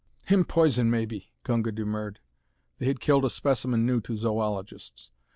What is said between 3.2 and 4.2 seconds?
a specimen new to